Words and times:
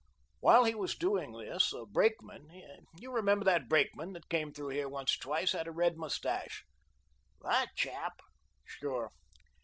"While 0.39 0.63
he 0.63 0.73
was 0.73 0.95
doing 0.95 1.33
this, 1.33 1.71
a 1.73 1.85
brakeman 1.85 2.49
you 2.99 3.11
remember 3.11 3.45
that 3.45 3.69
brakeman 3.69 4.13
that 4.13 4.29
came 4.29 4.51
through 4.51 4.69
here 4.69 4.89
once 4.89 5.15
or 5.15 5.19
twice 5.19 5.51
had 5.51 5.67
a 5.67 5.71
red 5.71 5.95
mustache." 5.95 6.65
"THAT 7.43 7.67
chap?" 7.75 8.13
"Sure. 8.65 9.11